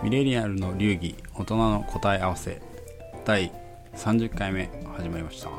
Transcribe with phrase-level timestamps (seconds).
[0.00, 2.60] ミレニアルの流儀大人の答え合わせ
[3.24, 3.52] 第
[3.94, 5.50] 30回目始まりました。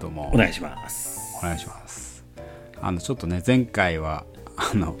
[0.00, 0.30] どうも。
[0.32, 1.36] お願いします。
[1.38, 2.24] お願いします。
[2.80, 4.24] あのちょっとね前回は
[4.56, 4.96] あの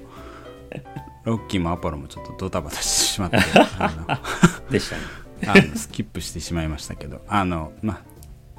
[1.24, 3.38] ロッキーもアポロもちょっとドタバタしてしまって
[3.78, 4.20] あ
[4.70, 5.02] でしたね。
[5.42, 8.02] の あのスキップしてしまいましたけどあのまあ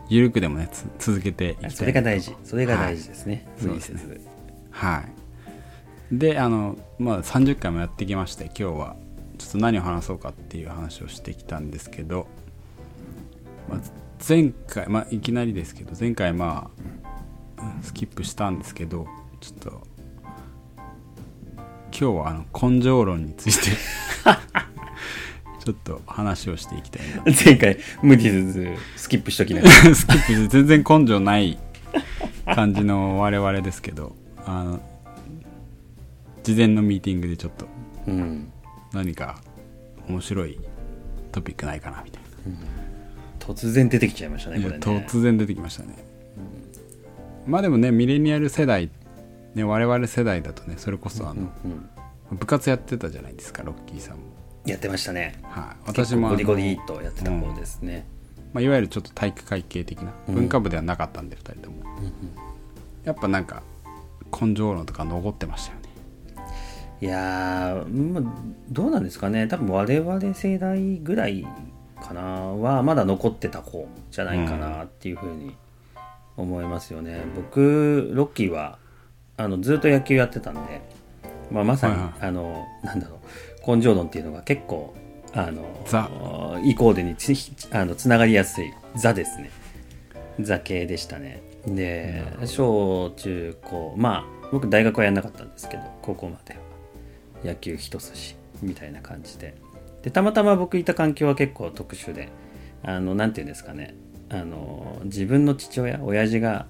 [0.10, 2.36] ゆるくでもねつ続けていきたいそれが大事。
[2.44, 3.64] それが大事ですね、はい。
[3.64, 4.28] そうです
[4.72, 5.04] は
[6.12, 6.18] い。
[6.18, 8.96] であのまあ30回もやってきまして今日は
[9.38, 12.28] ちょっと何を話そうかっていう話をしてきたんですけど、
[13.70, 13.80] まあ、
[14.28, 16.70] 前回、まあ、いきなりですけど前回ま
[17.58, 19.08] あうんスキップしたんですけど
[19.40, 19.88] ちょっと
[22.00, 23.72] 今日はあの根性論について
[25.64, 27.24] ちょっと話をしていきたいな。
[27.46, 31.58] 前回無理せずスキップしときながら スキップして全然根性ない
[32.46, 34.80] 感じの我々ですけどあの
[36.44, 37.68] 事前のミーティングでちょっと
[38.08, 38.52] うん
[38.94, 39.42] 何か
[40.08, 40.60] 面白い
[41.32, 42.24] トピックないかなみたい
[43.40, 45.06] 突然出てきちゃいましたねな、これね。
[45.08, 45.96] 突然出てきましたね、
[47.46, 48.90] まあでもねミレニアル世代
[49.56, 51.90] ね我々世代だとねそれこそあの、うん
[52.32, 54.24] 部活やってたじゃないですかロッキーさんも、
[54.66, 55.40] やってましたね。
[55.44, 58.06] はい、私もゴリゴリっとやってた方ですね、
[58.54, 60.36] まあ、いわゆるちょっと体育会系的なうん。
[60.36, 61.84] 文化部ではなかったんで、2人とも。
[63.06, 63.64] やっぱなんか
[64.30, 65.77] 根性論とか残ってましたよね
[67.00, 68.34] いやー、まあ、
[68.70, 69.48] どうなんですかね。
[69.48, 71.46] 多分我々世代ぐらい
[72.02, 72.22] かな。
[72.22, 75.56] はまだ残ってた方じゃないかなっていうふうに
[76.36, 78.78] 思いますよね、僕ロッキーは
[79.38, 80.82] あのずっと野球やってたんで、
[81.52, 82.14] まあ、まさに、はいはい。
[82.22, 83.20] あのなんだろ
[83.68, 83.76] う。
[83.76, 84.96] 根性論っていうのが結構
[85.34, 86.10] あのザ。
[86.64, 87.34] イコールにつ
[87.76, 88.72] あのつながりやすい。
[88.96, 89.50] ザですね。
[90.40, 91.42] ザ系でしたね。
[91.66, 93.94] で小中高。
[93.98, 96.60] まあ僕大学はやんなかったんですけど高校までは
[97.44, 99.56] 野球一筋みたいな感じで。
[100.04, 102.30] でたまたま僕いた環境は結構特殊で。
[102.84, 103.96] あのなんていうんですかね。
[104.30, 106.68] あの自分の父親親父が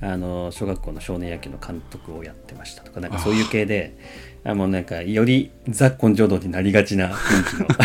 [0.00, 3.96] あの小学校の少年野球の監督をやってましたとかなんかそういう系で
[4.44, 7.68] あもうなんかよりザ根性論になりがちな雰囲気の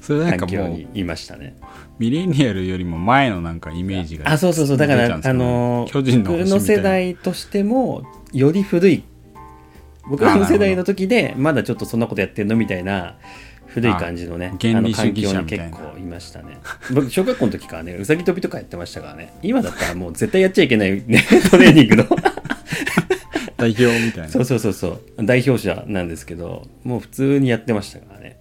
[0.00, 1.56] それなんか環境もうにいましたね。
[1.98, 4.76] ミレニアルよりも前のなんかイメージがあそうそうそう。
[4.76, 9.02] だから、あの巨人の僕の世代としてもより古い
[10.08, 13.16] 僕の世代の時でまだちょっとそんなことやってんのみたいな
[13.66, 16.58] 古い感じのねあ原理主環境に結構いましたね。
[16.92, 19.32] 僕小学校の時からねうさぎ跳びとかやってましたからね。
[19.42, 22.04] 今だったらもう絶対やっちゃいけない、ね、 トレーニングの。
[23.58, 25.00] 代表みたいそうそうそうそう。
[25.24, 28.38] 代表者なんですけどもう普通にやってましたからね。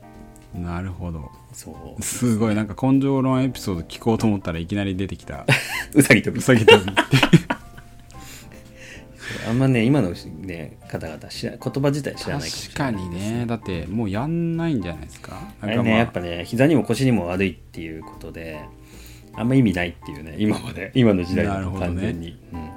[0.55, 1.29] ななるほど。
[1.53, 2.01] そう。
[2.01, 2.55] すごい。
[2.55, 5.45] なんか根性論エピソード聞こうと思ったらいきなり出てきた。
[5.93, 6.39] うさぎ跳び。
[6.39, 6.95] うさぎ跳びっ
[7.39, 7.46] て
[9.47, 13.09] あんまね今の、ね、方々知ら言葉自体知らないかもし確れない。
[13.09, 13.45] かにね。
[13.47, 15.39] だってもうやんないんじゃないですか？
[15.61, 18.63] あれねやっぱね膝にも腰にも悪いっていうことで
[19.35, 20.91] あんま意味ないっていうね今まで。
[20.95, 22.69] 今の時代だ完全に、うん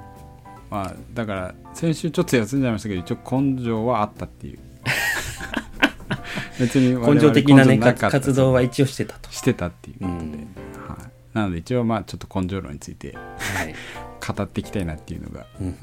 [0.71, 4.59] まあだから先週ちょっと休んじゃいましたけど一応根性はあったっていう。
[6.61, 9.31] 別に根性的なね活動は一応してたと。
[9.33, 10.31] してたっていうことで、うん。
[10.31, 10.47] はい、
[11.33, 13.75] なので一応まあちょっと根性論についてはい、
[14.37, 15.47] 語っていきたいなっていうのが。
[15.61, 15.75] うんうん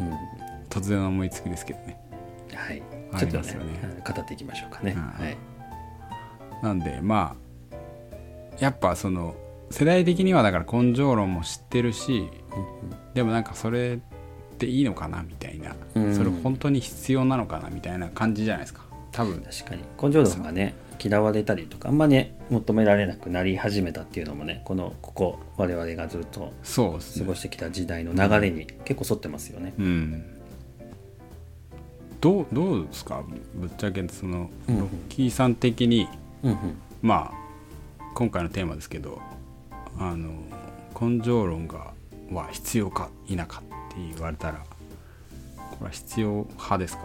[0.69, 2.00] 突然の思いつきですけどね。
[2.53, 2.81] はい。
[3.11, 3.59] あちょっとねね
[4.03, 5.01] はい語っていきましょうかね、うん。
[5.01, 5.38] はい。
[6.63, 7.35] なんでま
[7.72, 7.75] あ
[8.59, 9.35] やっぱその
[9.69, 12.29] 世代的にはだから根性論も知ってるし
[13.13, 16.16] でもなんかそれっていいのかなみたいな、うん。
[16.16, 18.81] それ本当に必要なのかなみたいな感じじゃないですか。
[19.11, 19.41] 多分。
[19.41, 19.83] 確かに。
[20.01, 20.73] 根性論がね
[21.03, 26.81] 嫌われたりとかあんまね求められなくなり始めたっていうのもねこのここ我々がずっと過
[27.23, 30.36] ごしてきた時代の流れに結構沿ってますよね、うん
[32.19, 33.23] どうどうですか？
[33.55, 36.07] ぶっちゃけそのうんロッキーさん的に、
[36.44, 36.57] うんうん。
[37.01, 39.22] まあ今回のテーマですけど
[40.00, 40.31] あの
[41.00, 41.94] 根性論が
[42.31, 43.47] は必要か否かっ
[43.94, 44.63] て言われたら
[45.72, 47.03] これは必要派ですか？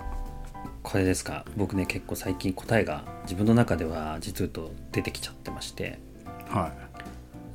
[0.83, 1.45] これですか？
[1.57, 5.99] 僕ね結構最近答えが自分の中では実はと出てきちゃってまして。
[6.49, 6.73] は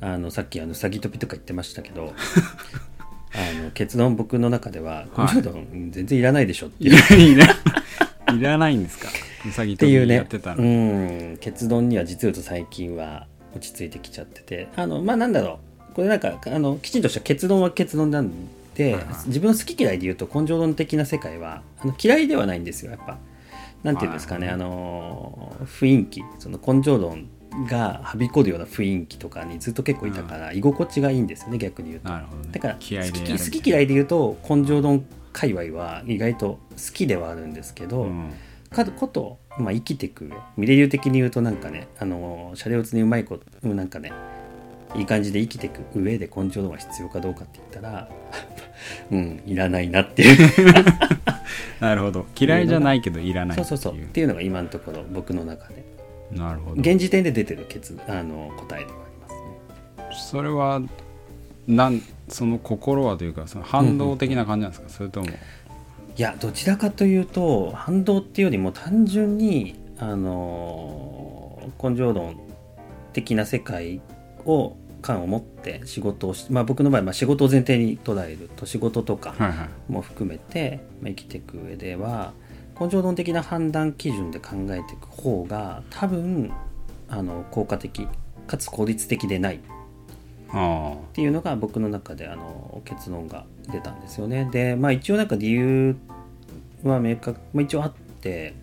[0.00, 2.12] あのさっきあのうさぎ跳びとか言ってましたけど
[3.34, 5.36] あの結論僕の中では「はい。
[5.36, 7.32] 根性論全然いらないでしょ」っていいう。
[7.32, 7.46] いら
[8.34, 9.08] いらないんですか？
[9.48, 10.26] うさぎっていうね。
[10.56, 11.38] うん。
[11.40, 13.26] 結論には実はと最近は
[13.56, 14.68] 落ち着いてきちゃってて。
[14.76, 15.60] あのまあなんだろ
[15.90, 15.94] う。
[15.94, 18.30] これなんかあのきちんとした結論は結論なん
[18.74, 18.94] で、はい。
[18.94, 23.18] はい自分の好き嫌いで言うと根性論的な世界はあの嫌いではないんですよやっぱ。
[23.82, 24.54] なんていうんですかね、はい。
[24.54, 26.22] あの雰囲気。
[26.38, 27.26] その根性論
[27.68, 32.08] がはびこるような雰囲気とかにずっと結構いたから、居心地がいいんですよね逆に言うと。
[32.10, 32.24] ね。
[32.52, 36.58] だから好き好き嫌いで言うと根性論界隈は意外と好
[36.92, 38.32] きではあるんですけど、うん。
[38.70, 44.12] かことまあ、生きていく上ミレ流的に言うとなんかねあのシャレオツにうまいことなんかね
[44.94, 48.08] いい感じで生きていく上で根性論は必要かどうかって言ったら
[49.10, 50.74] うんいらないなっていう。
[51.80, 52.26] なるほど。
[52.38, 53.94] 嫌いじゃないけどいらないそうそうそう。
[53.94, 55.84] っていうのが今のところ僕の中で
[56.30, 56.80] なるほど。
[56.80, 60.16] 現時点で出てる結あの答えではありますね。
[60.30, 60.82] それは
[61.66, 65.26] なんその心はというかその反動的な感じなんですか、それとも？
[65.26, 65.30] い
[66.16, 72.36] やどちらかというと反動っていうよりも単純にあの根性論
[73.12, 74.00] 的な世界
[74.44, 79.68] を感を持って仕事をし、まあ、僕の場合、まあ、仕事を前提に捉えると仕事とかはいはい。
[79.88, 82.32] も含めて、まあ、生きていく上では
[82.80, 86.52] 根性論的な判断基準で考えていく方が多分
[87.08, 88.06] あの効果的
[88.46, 89.56] かつ効率的でない。
[89.56, 89.60] っ
[90.52, 90.96] あ。
[91.12, 94.48] ていうのが僕の中であの結論が出たんですよね。
[94.50, 95.96] でまあ一応なんか理由
[96.84, 98.54] は明確、まあ、一応あって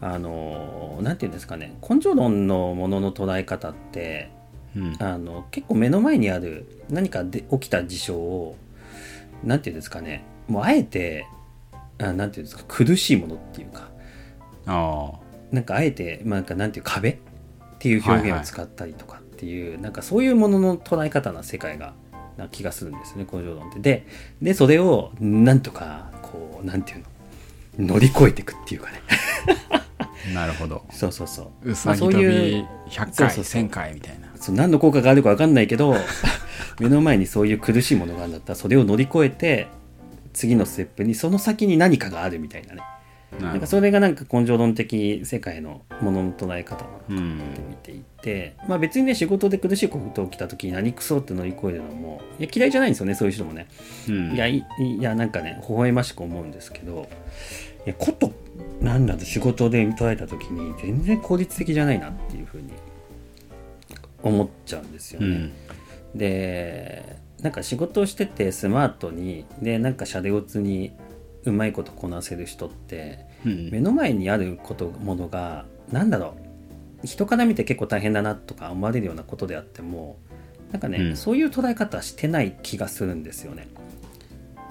[0.00, 1.76] あのなんていうんですかね。
[1.88, 4.30] 根性論のものの捉え方って
[4.74, 4.96] あうん。
[4.98, 8.56] あの結構目の前にある何かで起きた事象を
[9.44, 10.24] なんていうんですかね。
[10.48, 11.26] もうあえて
[12.08, 13.90] あなんていうんですか苦しいものっていうか。
[14.66, 15.12] あ
[15.50, 17.16] なんかあえて、まあ、なんかなんていう壁っ
[17.78, 21.94] ていう表現を使ったりとかっていう、なんかそういうものの捉え方な世界が
[22.36, 23.80] な気がするんですよね根性論って。
[23.80, 24.06] で
[24.40, 26.98] でそれをなんとかこうなんていう
[27.82, 29.02] の乗り越えていくっていうかね。
[29.70, 29.82] あ
[30.32, 30.84] なるほど。
[30.90, 31.70] そうそうそう。
[31.70, 33.62] うさぎ跳まあそういうび100回そうそうそう。
[33.62, 34.28] 1000回みたいな。
[34.36, 35.94] そう何の効果があるか分かんないけど
[36.80, 39.68] 目の前にそういう苦しいものがあるんだったらそれを乗り越えて
[40.32, 42.82] 次のステップにその先に何かがあるみたいなね。
[43.40, 53.68] なんかそれがなんか根性論的世界のものの捉え方なのかって見ていて、まあ別にね仕事で苦しいこと起きた時に何クソって乗り越えるのもいや嫌いじゃないんですよねそういう人もね、
[54.06, 54.34] うん。
[54.34, 57.08] いやいいやなんかね微笑ましく思うんですけど
[57.86, 58.32] いやこと
[58.82, 62.70] なんだと仕事で捉えた時に全然効率的じゃないなっていうふうに
[64.22, 65.26] 思っちゃうんですよね。
[65.26, 65.52] うん。
[66.18, 70.92] でなんか仕事をしててスマートにでなんかシャレオツに
[71.44, 73.70] うまいことこなせる人ってうん。
[73.70, 76.36] 目の前にあることものが何だろ
[77.02, 80.18] う人から見て結構大変だなとか思われるようなことであっても
[80.70, 81.16] なんかね、うん。
[81.16, 83.68] そういう捉え方してない気がするんですよね。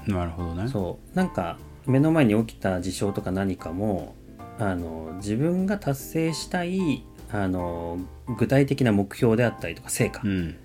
[0.08, 0.68] なるほどね。
[0.68, 1.16] そう。
[1.16, 4.16] なんか目の前に起きた事象とか何かも
[4.58, 8.00] あの自分が達成したいあの
[8.38, 10.56] 具体的な目標であったりとか成果うん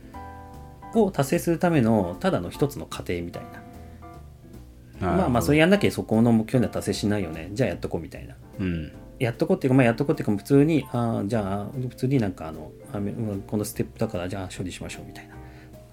[0.96, 3.43] を達成するためのただの一つの過程みたい
[5.00, 5.08] な。
[5.14, 7.50] まあまあそれややんなきゃそこの目標には達成しないよね。
[7.52, 8.34] じゃあやっとこうみたいな。
[8.58, 8.93] うん。
[9.19, 12.70] やっとこうっていうかまあやっとこうっていうか普通にあーじゃあ普通になんかあの
[13.46, 15.34] このステップだからじゃあ処理しましょうみたいな。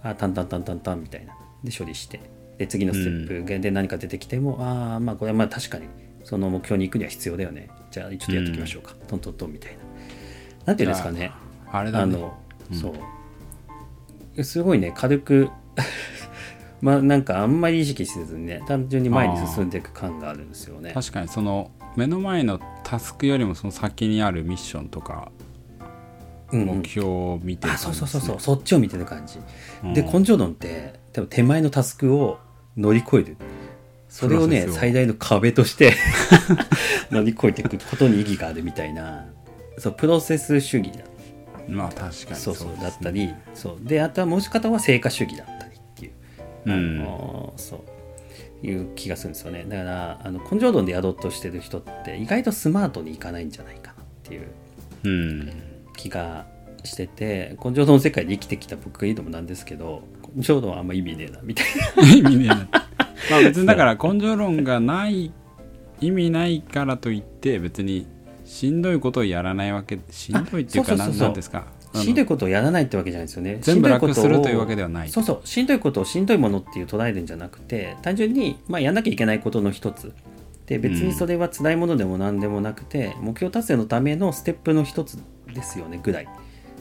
[0.04, 1.34] あータンタンタンタンタンみたいな。
[1.64, 2.20] で処理して。
[2.58, 5.88] で次のステップで何か出てきても、ああまあこれはまあ確かに
[6.24, 7.70] その目標に行くには必要だよね。
[7.92, 9.78] じゃあちょっとやっておきましょうか、トントントンみたいな。
[10.68, 11.32] なんていうんですかね。
[11.72, 12.16] あれだね。
[12.16, 12.38] あの、
[12.72, 12.94] そう
[14.42, 15.50] すごいね軽く。
[16.82, 20.92] まあなんかあんまり意識せずにね単純に前に進んでいく感があるんですよね。
[20.94, 25.32] 確かにその目の前のタスクよりもその先にあるミッションとか
[26.52, 26.68] うんうん。
[26.80, 28.00] 目標を見てるあ感じ。
[28.00, 29.40] そうそうそうそうそっちを見てる感じ、
[29.84, 29.94] うん。
[29.94, 32.40] で根性論って多分手前のタスクを
[32.78, 33.38] 乗り越える。
[34.10, 35.94] それをね最大の壁として
[37.10, 39.26] 乗り越えていくことに意義があるみたいな。
[39.80, 40.98] そうプロセス主義だ。
[41.00, 41.06] ね
[41.68, 42.36] まあ確かに。
[42.36, 43.86] そうそうだったりそう。
[43.86, 46.12] であとはもう一方は成果主義だったりっていう。
[46.66, 47.02] うん。
[47.02, 47.80] あのそう。
[48.66, 49.66] いう気がするんですよね。
[49.68, 54.48] だからあの根性論でやろうとしてる人って意外とスマートにいかないんじゃないかなっていう。
[55.04, 55.52] うん。
[55.98, 56.46] 気が
[56.84, 60.04] してて根性論の世界で生きてきた僕が言うのもなんですけど
[60.36, 61.66] 根性論はあんま意味ねえなみたい
[61.96, 62.04] な。
[62.14, 62.68] 意味ねえな。
[63.32, 65.32] まあ別にだから根性論がない
[66.02, 68.08] 意味ないからといって別に
[68.46, 71.28] しんどいことをやらないわけしんどいっていうかなあそうそうそうそう。
[71.28, 71.66] なんですか？
[71.96, 73.58] しんどいことをやらないってわけじゃないですよね。
[73.62, 75.10] 全部楽しんどことをするというわけではない。
[75.10, 75.48] そうそう。
[75.48, 80.12] しんどいことをしんどいものっていう捉えるんじゃなくて単純に、まあ、やんなきゃいけないことの一つ。
[80.66, 85.22] で別にそれは辛いものでも何でもなくて、目標達成のためのステップの一つ
[85.54, 86.28] ですよねぐらい。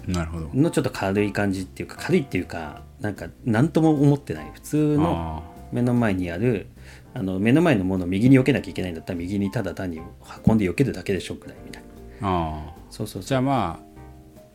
[0.06, 0.50] なるほど。
[0.54, 4.50] のちょっと軽い感じっていうか軽いっていうかなんか何とも思ってない。
[4.54, 6.68] 普通のあ目の前にある
[7.14, 10.00] あの目の前のものを右に避けなきゃいけないんだったら右にただ単に
[10.46, 11.82] 運んで避けるだけでしょぐらいみたい
[12.20, 12.28] な。
[12.28, 12.70] ああ。
[12.70, 13.22] あそうそう。
[13.22, 13.92] じゃあまあ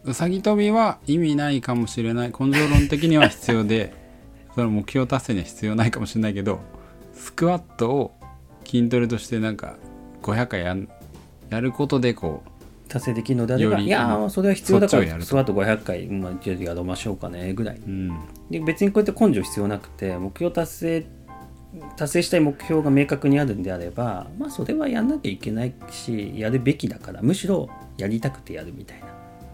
[0.04, 2.28] うさぎ跳びは意味ないかもしれない。
[2.28, 3.94] 根性論的には必要で
[4.56, 6.60] その目標達成には必要ないかもしれないけど
[7.14, 8.16] スクワットを
[8.66, 9.78] 筋トレとしてなんか
[10.24, 10.90] 500回やん
[11.50, 12.42] やることでこ
[12.88, 17.76] 達成できるのであればいやーそれは必要だからスクワット500回、まあ、やりましょうかねぐらい。
[17.76, 18.20] ううん。
[18.50, 21.06] で別にこうやって根性必要なくて目標達成
[21.96, 29.02] 達成したい目標が明確にあるんであればまあそれはやんなきゃいけないしやるべきだからむしろやりたくてやるみたい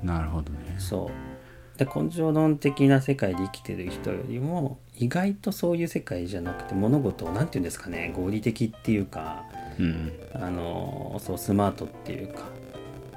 [0.04, 0.16] な。
[0.16, 0.76] なるほどね。
[0.78, 1.78] そう。
[1.78, 9.44] で根性論的な世界で生きてる人よりも意外とそういう世界じゃなくて物事を何て言うんですかね合理的っていうか
[9.80, 12.44] うんあのそうスマートっていうか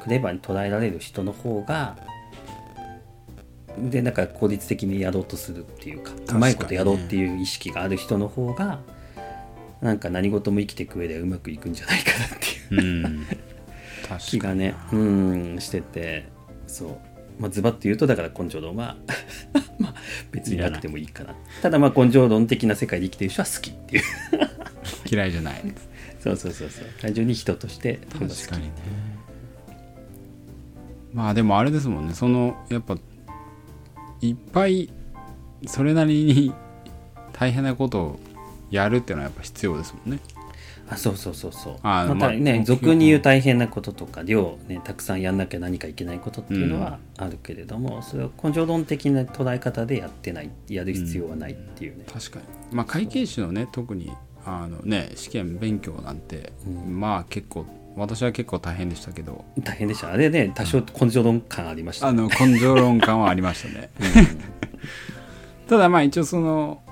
[0.03, 1.97] クレバーに捉えられる人の方が
[3.79, 8.81] でなんか効率的にやろうとするっていうかうまいことやろうっていう意識がある人の方が
[9.81, 12.29] なんか何事も生きていく上ではうまくいくんじゃないかなっ
[12.69, 13.27] ていううん。
[14.09, 16.29] 確気がねうんしてて
[16.67, 16.99] そう、
[17.41, 18.97] まあ、ズバッと言うとだから根性論は
[19.79, 19.95] まあ
[20.31, 21.35] 別になくてもいいかな。
[21.61, 24.03] ただまあ根性論的な世界で生きてる人は好きっていう。
[25.11, 25.63] 嫌いじゃない。
[26.21, 26.87] そうそうそうそう。
[27.01, 28.73] 単純に人として確かにね。
[31.13, 32.15] まあでもあれですもんね。
[32.15, 32.97] そのやっぱ
[34.21, 34.91] いっぱい
[35.67, 36.53] それなりに
[37.33, 38.21] 大変なことを
[38.71, 40.21] やるっていうのはやっぱ必要ですもんね。
[40.89, 41.77] あそうそうそうそう。
[41.83, 52.45] あまたね、まあ俗に言う大変なこととか量ねたくさんやんなきゃ何かいけないことっていうのはあるけれども、それは根性論的な捉え方でやってないやる必要はないっていうね、確かに。
[52.71, 54.13] まあ会計士のね特に
[54.45, 57.01] あのね試験勉強なんて、うん。
[57.01, 57.67] まあ結構
[57.97, 59.45] 私は結構大変でしたけど。
[59.63, 60.13] 大変でした。
[60.13, 63.91] あれね多少根性論感ありました、あの根性論感はありましたね。
[65.69, 66.83] ただまあ一応その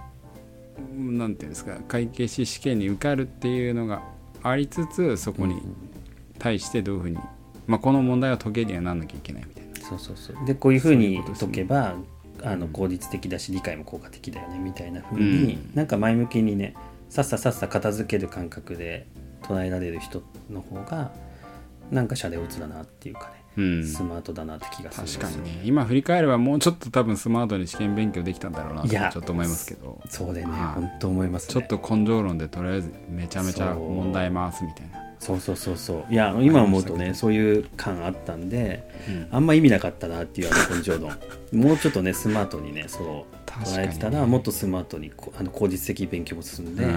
[0.97, 4.03] なんていうんですか会計士試験に受かるっていうのが
[4.43, 5.61] ありつつそこに
[6.39, 7.19] 対してどういうふうに、
[7.67, 9.89] まあ、この問題を解けるにはなんなきゃいけないみたいな。
[9.89, 10.47] そうそうそう。
[10.47, 11.53] でこういうふうにそういうことですね。
[11.53, 11.95] 解けば
[12.43, 15.71] あの効率的だし理解も効果的だよねみたいなふうに、うん。
[15.75, 16.75] なんか前向きにね
[17.09, 19.07] さっささっさ片付ける感覚で
[19.45, 21.13] 捉えられる人の方が
[21.91, 23.87] なんかシャレオツだなっていうかね、うん。
[23.87, 25.63] スマートだなって気がする確かにね。
[25.65, 30.01] 今振り返ればもうちょっと多分スマートに試験勉強できたんだろうなとちょっと思いますけど。
[30.09, 30.61] そうでね、はい。
[30.81, 31.55] 本当思いますね。
[31.55, 35.05] ちょっと根性論でとりあえずめちゃめちゃ問題回すみたいな。
[35.21, 36.13] そうそうそうそう。
[36.13, 39.29] いや今思うとねそういう感あったんで、うん。
[39.31, 41.13] あんま意味なかったなっていうあの根性論。
[41.53, 46.89] もうちょっとねスマートにねそう捉えてたらもっとスマートにこあの効率的勉強も進んで、う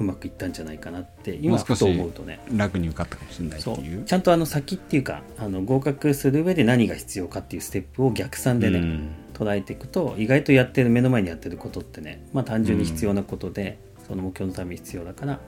[0.00, 2.40] うまくいったんじゃないかなって今ふと思うとね。
[2.50, 4.02] ん楽に受かったかもしれないってそいう。
[4.02, 4.04] う。
[4.04, 9.10] ちゃんとあの先っていうかあの合格する上で何が必要かっていうステップを逆算でね、うん。
[9.34, 15.40] 捉えていくと意外とやってる目の前にやってることってねまあ単純に必要なことで、その目標のために必要だから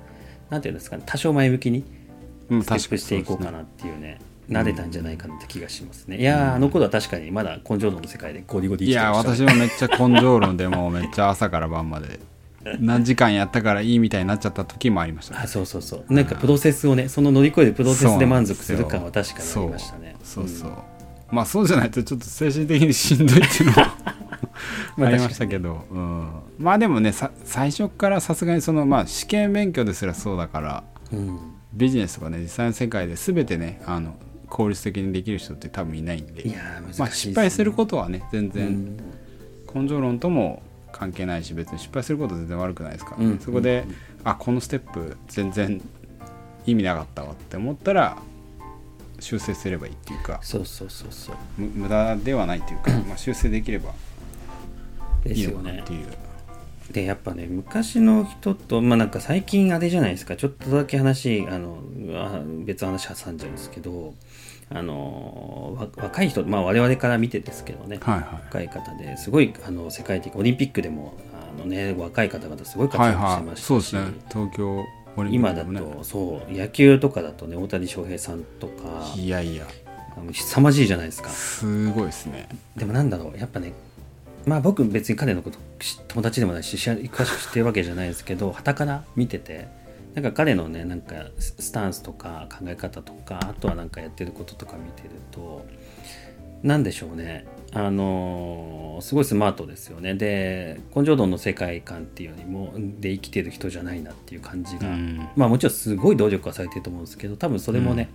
[0.49, 1.85] なんていうんですかね多少前向きに
[2.49, 4.19] うんステップしていこうかなっていうね
[4.49, 6.19] 慣れたんじゃないかなって気がしますね。
[6.19, 12.19] いやーあの頃は確かにまだ根性論の世界でゴリゴリいやました私もめっちゃ根性論でもうめっちゃ朝から晩まで
[12.81, 15.41] 何時間やったからいいみたいになっちゃった時もありましたね。
[15.43, 16.13] あそうそうそう。
[16.13, 20.17] なんかプロセスをねその乗り越えるプロセスで満足する感は確かにありましたね。
[20.23, 20.73] そうそうそう。
[21.31, 23.97] まあそうじゃないとちょっと精神的にしんどいっていうのは
[24.97, 31.39] まあありましたけど、うん、まあでもねさ最初からさすがにそのまあ試験勉強ですらそうだからうん。
[31.73, 34.15] ビジネスとかね実際の世界で全てねあの
[34.51, 36.43] 効率的にできる人って多分いないんで。
[36.45, 36.57] ね。
[36.99, 38.97] まあ、失敗することはね全う然ん。
[39.75, 40.63] 根性論とも
[40.93, 43.39] 関係ないし別に失敗することは全然悪くないですから、うん。
[43.39, 43.85] そこで、
[44.25, 45.83] あこのステップ全然
[46.67, 48.17] 意味なかったわって思ったら
[49.19, 51.37] 修正すればいいっていうかそうそうそうそう。
[51.59, 53.93] む無駄ではないっていうか、まあ、修正できれば
[55.27, 56.07] いいのかなっていう。
[56.91, 60.37] でやっぱね昔の人とまあなんか最近あれじゃないですか。
[60.37, 61.79] ちょっとだけ話あの
[62.15, 64.15] あ別の話挟んじゃうんですけど
[64.75, 68.25] あのわ若い人まあ我々から見てですけどね、はいはい。
[68.45, 74.03] 若い方ですごいあの世界的オリンピックでもあのね若い方々すごい活はい躍してはいましたし、そうですね。
[74.31, 74.85] 東京
[75.17, 79.67] オリンピッ今だとそう野球とかだとね大谷翔平さんとかいやいや。
[80.33, 81.31] 凄まじいじゃないですか。
[81.31, 82.49] すごいですね。
[82.77, 83.73] でもなんだろうやっぱね
[84.45, 89.69] まあ僕別に彼のことし友達でもないし詳しく知ってるわけじゃないですけど傍から見てて
[90.15, 95.65] なんか彼のねなんかススタンスとか考え方とかあとはなんかやってることとか見てると
[96.63, 97.45] なんでしょうね。
[97.73, 100.15] あのーすごいスマートですよね。
[100.15, 105.29] で根性論の世界観っていうよりもで生きてる人じゃないなっていう感じが、うん。
[105.35, 108.11] まあもちろんすごい努力はされてると思うんですけど多分それもね、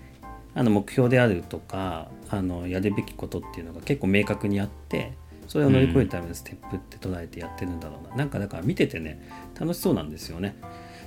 [0.56, 5.13] あの目標であるとかあのやるべきことっていうのが結構明確にあって
[5.48, 9.27] それを乗り越えるためのステップって捉えてやってるんだろうな、なんかだから見ててね
[9.60, 10.56] 楽しそうなんですよね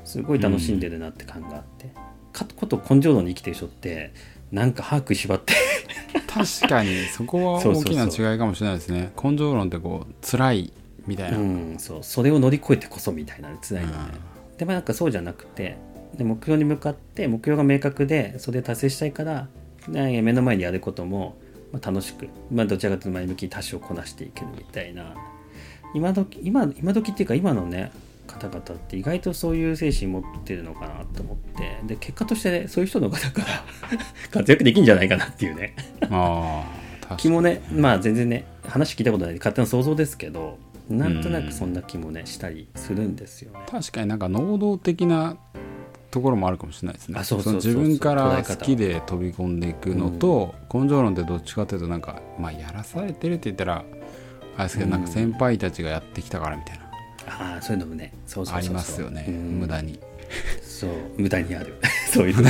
[0.05, 1.91] すごい楽しんでるなって感があって、
[2.33, 4.13] かこと根性論に生きてる人って
[4.53, 5.55] なんか歯食いしばって。
[6.27, 9.13] 確かにそこはそうそう大きな違いかもしれないですね。
[9.23, 10.73] 根性論ってこう辛い
[11.07, 11.99] みたいな、うん、そう。
[12.03, 13.97] それを乗り越えてこそみたいな辛いのね、
[14.59, 15.77] でもなんかそうじゃなくて
[16.17, 19.49] で目標に向かって目標が明確でそれ達成したいから
[19.89, 21.37] 目の前にやることも、
[21.73, 25.15] まあ、楽しく、まあ、どちらかというと前向きに多少こなしていけるみたいな。
[25.95, 27.91] 今時今今時っていうか今のね
[28.31, 33.65] 方々って意外とそういう精神持ってるのかなと思ってで結果としてねそういう人の方から
[34.31, 35.75] 活躍できんじゃないかなっていうね。
[37.17, 40.59] 気もねまあ全然ね話聞いたことない勝手な想像ですけど
[40.89, 43.61] なんとなくそんな気もねしたりするんですよね。
[43.69, 45.37] 確かになんか能動的な
[46.11, 47.19] ところもあるかもしれないですね。
[47.19, 47.73] あそうそうそうそう。
[47.75, 53.85] の自分から好きで飛び込んでいくのと、根性論ってどっちかというとなんかまあやらされてるって言ったら
[54.57, 54.91] あれですけど、うん。
[54.93, 56.90] なんか先輩たちがやってきたからみたいな
[57.27, 58.69] ああそういうのもねそうそうそうそう。
[58.69, 59.35] ありますよね、うん。
[59.61, 59.99] 無駄に。
[60.63, 60.91] そう。
[61.19, 61.75] 無駄にある。
[62.13, 62.49] そういうの、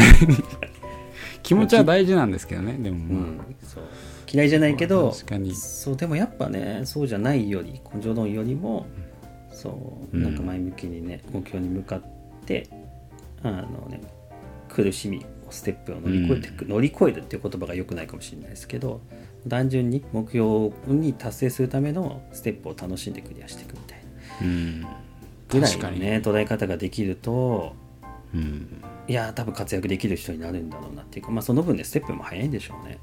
[1.42, 2.96] 気持ちは大事なんですけどねでも。
[2.96, 3.84] うまあ、ん、そう。
[4.32, 5.54] 嫌いじゃないけど確かに。
[5.54, 8.86] そうでもやっぱねそうじゃないより根性論よりも
[9.52, 10.22] そううん。
[10.22, 12.02] なんか前向きにね、目標に向かっ
[12.46, 12.68] て
[13.42, 14.00] あのね
[14.68, 19.00] 苦しみステップを乗り越えていく、乗り越えるっていう言葉が良くないかもしれないですけど
[19.48, 24.09] 単純に目標に達成するためのステップを楽しんでクリアしていくみたいな
[24.40, 24.86] うん。
[25.48, 27.74] ぐらい確かにのね捉え方ができると
[28.34, 28.82] うん。
[29.08, 32.98] いや多分活躍できる人になるんだろうなっていうか、まあ、その分でステップも早いんでしょうね。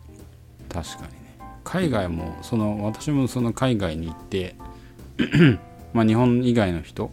[0.69, 1.37] 確かにね。
[1.63, 4.55] 海外もその私もその海外に行って
[5.93, 7.11] まあ日本以外の人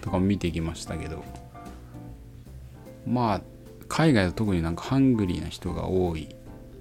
[0.00, 1.22] とかも見てきましたけど、
[3.06, 3.40] まあ
[3.88, 6.34] 海外は特になんかハングリーな人が多い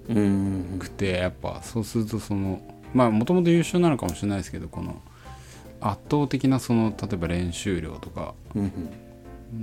[0.10, 0.78] うん。
[0.80, 2.62] くてやっぱそうするとその
[2.94, 5.02] まあもともと優秀なのかもしれないですけどこの
[5.84, 8.72] 圧倒的なその例えば練習量とかうん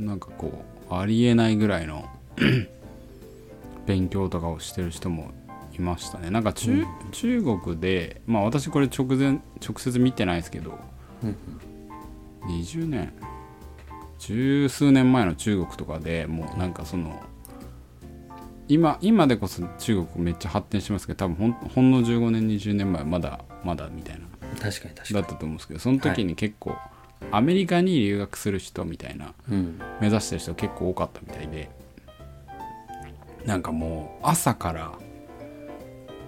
[0.07, 2.09] なんかこうありえないぐらいの
[3.87, 5.33] 勉強とかをしてる人も
[5.75, 6.31] いましたね。
[6.31, 10.79] なんか中,、中国でまあ私これ直前直接見てないですけど
[11.25, 11.37] うん
[12.49, 13.13] 20年
[14.19, 17.21] 十数年前の中国とかでもうなんかその
[18.69, 26.77] 今今でこそ中国めっちゃ発展してますけど多分ほんほんの15年20年前まだまだみたいな確かに確かだったと思うんですけどその時に結構、
[27.31, 29.57] アメリカに留学する人みたいなに。
[29.57, 29.81] うん。
[30.01, 31.71] 目指してる人結構多かったみたいで
[33.45, 34.93] なんかもう朝から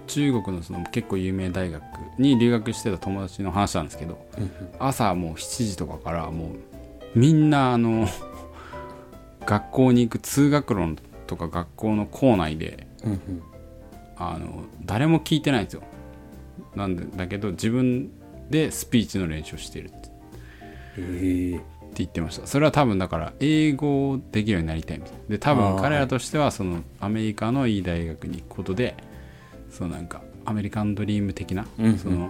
[0.07, 1.83] 中国のその結構有名大学
[2.17, 6.55] に留学してた友達の話なんですけどうん朝もう7時とかからもう
[7.15, 8.07] みんなあの
[9.45, 13.43] 学校に行く通学路とか学校の校内でうんうん。
[14.15, 15.81] あの誰も聞いてないんですよ
[16.75, 18.11] なんでだけど自分
[18.49, 20.09] でスピーチの練習をしているって。
[20.97, 21.55] ええ。
[21.55, 21.59] っ
[21.95, 22.47] て言ってました。
[22.47, 25.19] それは多分だから英語をできるようになりたいみたいな。
[25.29, 28.95] で多分彼らとしてはそのアメリカのいい大学に行くことで
[29.69, 32.29] そのなんかアメリカンドリーム的なうんその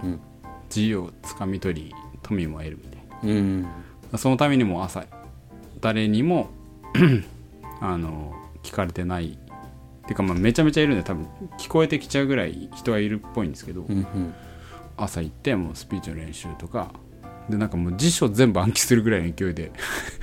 [0.68, 2.84] 自由をつかみ取り富も得るみ
[3.22, 3.62] たいうん。
[4.12, 5.04] なそのためにも朝
[5.80, 6.50] 誰にも
[7.80, 9.43] あの聞かれてないっ
[10.06, 11.26] ていうかまあめちゃめちゃいるんで多分
[11.58, 14.34] 聞こえてきちゃうぐらい人はいるっぽいんですけど、うんうん。
[14.96, 16.92] 朝行ってもうスピーチの練習とか
[17.48, 19.72] でなんかもう辞書全部暗記するぐらいの勢いで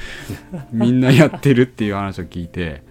[0.72, 2.84] みんなやってるっていう話を聞いて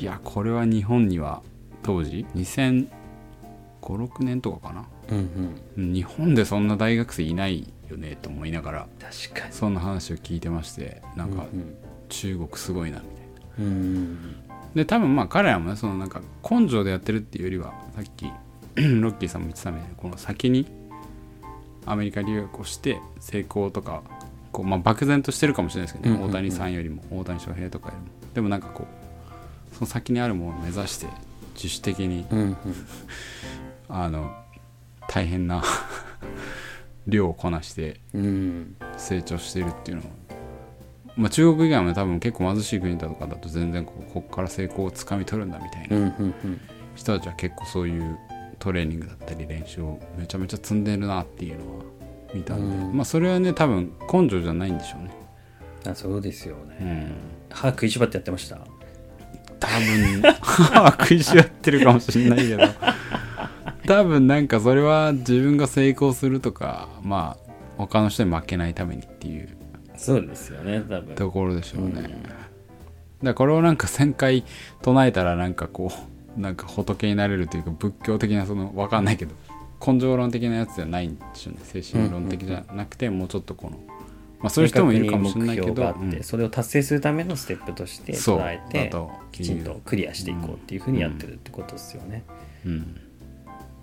[0.00, 1.42] いやこれは日本には
[1.82, 2.88] 当時2005
[3.80, 4.84] 6年とかかな？
[5.10, 5.92] うんうん。
[5.92, 9.52] 日本でそんな大学生いないよねと思いながら確かに。
[9.52, 11.74] そんな話を聞いてましてなんかうん
[12.08, 13.70] 中国すごいなみたいな。
[13.70, 14.18] うん
[14.74, 18.26] で多分まあ彼らもねそのなんか根性でやってるっていうよりはさっき
[18.76, 20.66] ロッキーさんも言ってたみたいにこの先に
[21.86, 24.02] アメリカ留学をして成功とか
[24.52, 26.30] こう、まあ、漠然としてるかもしれないですけどね、うんうんうん。
[26.30, 28.34] 大谷さんよりも大谷翔平とかよりも。
[28.34, 28.86] でもなんかこ
[29.72, 31.06] うその先にあるものを目指して
[31.54, 32.56] 自主的にうんうん。
[33.88, 34.34] あの
[35.08, 35.62] 大変な
[37.06, 38.76] 量をこなしてうん。
[38.96, 40.08] 成長してるっていうのは、
[41.16, 46.12] まあ、中国以外も多分結構貧しい国だとかだと全然こうここから成功をつかみ取るんだみたいな
[46.96, 48.18] 人たちは結構そういう
[48.58, 51.84] トレーニングだったり練習をめちゃめちゃ積んでるなっていうのは
[52.34, 52.96] 見たんで、うん。
[52.96, 55.10] まあそれはね多分根性じゃないんでしょうね。
[55.86, 56.76] あそうですよね。
[56.80, 57.12] うん。
[57.50, 58.58] 歯食いしばってやってました？
[59.60, 60.22] 多分
[61.00, 62.62] 食いし合ってるかもしれないけど。
[63.86, 69.53] 多分なんかそれは自分が成功するとかまあ他の人に負けないためにっていう
[70.04, 71.14] そうですよね多分。
[71.14, 72.44] ところでしょうね、うん
[73.24, 74.44] だからこれをなんか1000回
[74.82, 75.90] 唱えたらなんかこ
[76.36, 79.34] うなんか仏になれるというか仏教的なその分かんないけど
[79.84, 81.60] 根性論的なやつじゃないんでしょうね。
[81.62, 83.78] 精神論的じゃなくてもうちょっとこの、
[84.40, 86.22] まあ、そういう人もいるかもしれないけどうん。
[86.22, 88.92] それを達成するためのステップとしてそう捉えて
[89.32, 92.24] きちんとクリアしていこうっていうふうにやってるってことですよね。
[92.66, 92.82] うん、や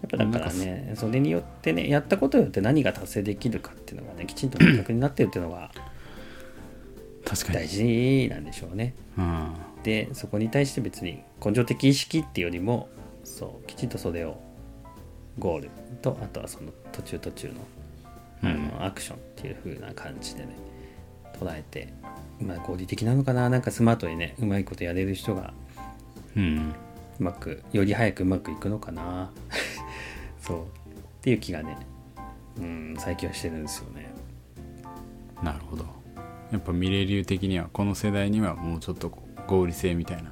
[0.08, 5.72] っぱだからねそれによってねやったことによって何が達成できるかっていうのがねきちんと明確になってるっていうのが
[7.54, 8.94] 大事なんでしょうね。
[9.18, 9.54] うん。
[9.84, 12.90] でそこに対して別に根性的意識っていうよりも
[13.24, 14.40] そうきちんとそれを
[15.40, 15.70] ゴール。
[16.02, 17.54] とあとはその途中途中の
[18.44, 20.50] あの、アクションっていう風な感じでね
[21.40, 21.94] 捉えて
[22.40, 23.50] まあ合理的なのかな？
[23.50, 25.54] なんかスマートにねうまいことやれる人が
[26.36, 26.74] うん。
[27.20, 29.32] うまくより早くうまくいくのかな？
[30.42, 30.64] そう。
[30.64, 30.66] っ
[31.22, 31.78] ていう気がね
[32.58, 34.12] うん最近はしてるんですよね。
[35.44, 35.86] なるほど
[36.52, 39.12] やっぱミレ流的にはこの世代にはもうちょっと
[39.48, 40.32] 合理性みたいな。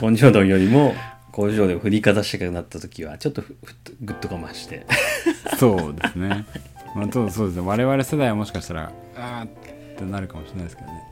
[0.00, 0.94] 根性論よりも
[1.36, 4.86] 根性論を振りかざしたくなった時はちょっとふふっとグッと我慢して。
[5.58, 6.46] そうですね。
[6.94, 7.62] まあそうそうですね。
[7.66, 9.48] 我々世代はもしかしたらあーっ
[9.96, 11.02] てなるかもしれないですけどね。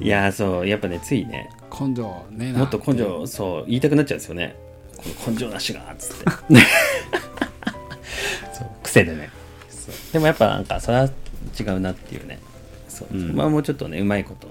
[0.00, 1.50] いやーそうやっぱねついね。
[1.70, 4.54] 根性ねえなもっと根性そう言いたくなっちゃうんですよね。
[4.96, 6.30] この根性なしがっつって。
[8.52, 9.30] そう癖でね。
[10.12, 11.08] でもやっぱなんかそれは
[11.58, 12.38] 違うなっていうね
[13.00, 13.34] そう、うん。
[13.34, 14.48] まあもうちょっとねうまいこと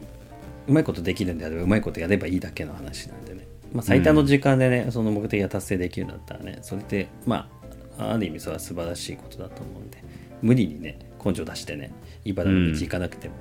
[0.68, 7.50] うまいことできるんであればうまいことやればいいだけの話なんでね、まあ、最短の時間でね、その目的が達成できるんだったらねそれでま
[7.98, 10.04] あある意味それは素晴らしいことだと思うんで
[10.42, 11.92] 無理にね根性出してね
[12.24, 13.36] 茨の道行かなくても、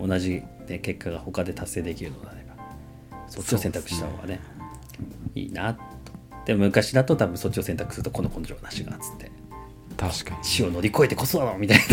[0.00, 2.56] 同じ、ね、結果が他で達成できるのであれば
[3.28, 4.40] そっちを選択した方がね
[5.34, 5.80] いいなと。
[6.44, 9.30] でも昔だと多分そっちを選択するとこの根性なしがっつって
[9.96, 11.78] 確かに死を乗り越えてこそだろみたい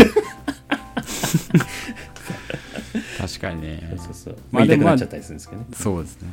[3.39, 3.89] 確かにね。
[3.95, 4.37] なそうそう。
[4.51, 6.29] まあでもまあくなっちゃったりするんですけどね、そうですね。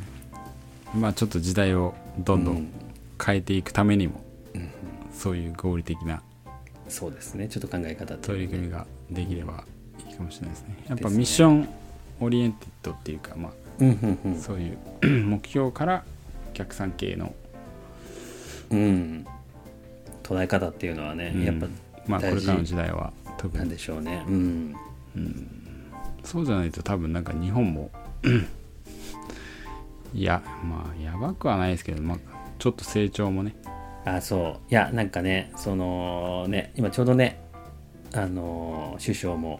[0.95, 2.57] まあちょっと時代をどんどうん。
[2.57, 2.71] ん
[3.23, 4.21] 変えていくためにも、
[5.13, 6.21] そういう合理的な
[6.89, 7.47] そうですね。
[7.47, 9.63] ちょっと考え方ね取り組みができれば
[10.07, 10.83] いいかもしれないですね。
[10.89, 11.69] やっぱ mission
[12.19, 14.37] oriented っていうかまうんうんうん。
[14.37, 14.77] あそういう
[15.25, 16.03] 目標から
[16.53, 17.33] 逆算系の、
[18.69, 19.25] うん、
[20.23, 21.43] 捉え方っていうのはね、うん。
[21.43, 21.67] やっぱ
[22.07, 24.23] まあこれからの時代は特なんにでしょうね。
[24.27, 24.75] うん
[26.23, 27.91] そうじゃないと多分なんか日本も
[30.13, 32.17] いやまあやばくはないですけど、まあ、
[32.59, 33.55] ちょっと成長もね。
[34.05, 34.71] あそう。
[34.71, 37.41] いやなんかねそのね今ちょうどね
[38.13, 39.59] あの首相も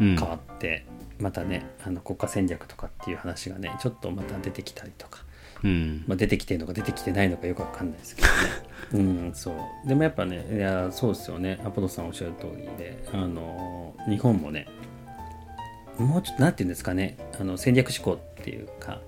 [0.00, 0.16] うん。
[0.16, 0.84] 変わって、
[1.18, 5.24] またねあの国家戦略とかっていう話がねちょっとまた出てきたりとか、
[5.64, 6.04] うん。
[6.06, 8.34] まあ、出てきてるのか出てきてないのかよくわかんないですけどね。
[8.92, 8.98] う
[9.30, 9.88] んそう。
[9.88, 11.58] でもやっぱねいやそうですよね。
[11.64, 14.68] アポロさんおっしゃる通りであの日本もね
[15.98, 19.00] もうちょっとなんていうんですかねあの戦略思考っていうか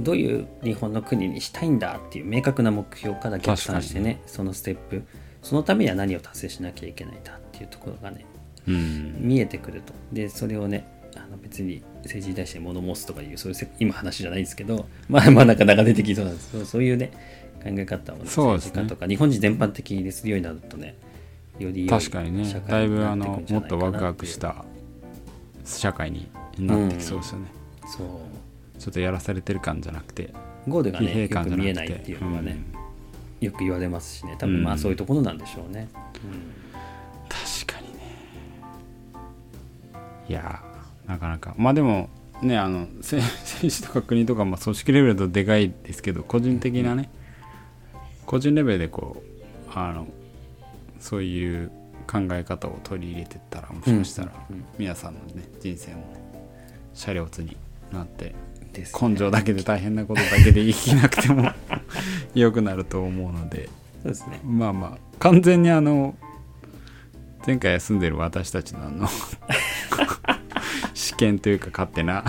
[0.00, 5.04] どういう日本の国にしたいんだっていう明確な目標から逆算してねそのステップ
[5.42, 8.24] そのためには何を達成しなきゃいけないんだっていうところがね
[8.66, 9.16] うん。
[9.18, 9.92] 見えてくると。
[10.12, 17.10] でそれをねあの別に政治に対して物申すとかいうそういうせ今話じゃないですけど まあまあなかなか出てきそうなんですけどそういうね
[17.62, 18.70] 考え方をねそうですね。
[18.70, 20.96] 政治家とか日本人全般的にするようになるとね
[21.58, 22.44] より確かにね。
[22.44, 24.64] 社会だいぶあのもっとワクワクした
[25.64, 27.46] 社会になってきそうですよね、
[27.86, 28.06] そう。
[28.78, 30.32] ちょっとやらされてる感じゃなくて
[30.68, 31.62] ゴールが疲ねよく弊感じゃなくて。
[31.62, 32.58] 見えないっていうのがね、
[33.40, 34.36] よく言われますしね。
[34.38, 35.88] 多うん分まあそういうところなんでしょうね、
[37.28, 38.00] 確かにね。
[40.28, 41.54] いやーなかなか。
[41.56, 42.08] まあでも
[42.42, 47.08] ねあのせ 政治とか国とか、まあ、組織レベルだとでかいですけど個人的なね
[48.26, 50.06] 個人レベルでこうあの
[50.98, 51.70] そういう
[52.04, 54.32] 考え方を取り入れてったらもしかしたら
[54.78, 56.04] 皆さんのね人生も
[56.94, 57.56] 車両通に
[57.92, 58.34] なって
[59.00, 61.50] 根性だけで大変なことだけで生きなくても
[62.34, 63.68] 良くなると思うので
[64.02, 64.40] そうですね。
[64.44, 66.14] まあまあ完全にあの
[67.46, 69.08] 前回休んでる私たちのあの
[70.94, 72.24] 試験というか勝手な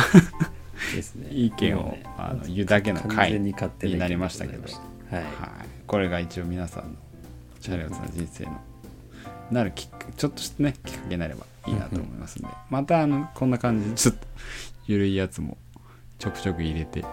[0.94, 1.30] ですね。
[1.32, 3.54] 意見をねあの言うだけの完回全に
[3.98, 4.64] なりましたけど。
[5.12, 5.24] はい。
[5.24, 5.32] はい、
[5.86, 6.90] これが一応皆さんの
[7.60, 8.62] チャレオさんの人生の
[9.52, 12.48] なるきっかちょっとしたねきっかけになればいいなと思いますんで。
[12.70, 14.28] またあのこんな感じでちょっと
[14.88, 15.58] ゆるいやつも
[16.18, 17.04] ちょくちょく入れて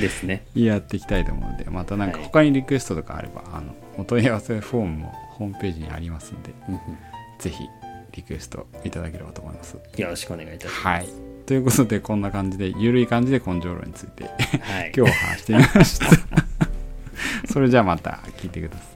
[0.00, 0.46] ですね。
[0.54, 2.26] やっていきたいと思うのでまたなんかはい。
[2.26, 6.80] 他にリクエストとかあれば、あのお問い合わせフォームもホームページにありますんでうんうん。
[7.38, 7.64] ぜひ
[8.12, 9.76] リクエストいただければと思います。
[9.96, 10.86] よろしくお願いいたします。
[10.86, 11.08] はい。
[11.46, 14.28] ということでこんな感じでゆるい感じで根性論については
[14.80, 14.92] い。
[14.96, 16.06] 今日は話してみました。
[17.52, 18.95] それじゃあまた聞いてくださ